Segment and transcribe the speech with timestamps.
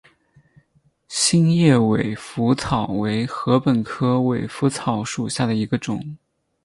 [1.07, 6.17] 心叶尾稃草为禾本科尾稃草属下的一个种。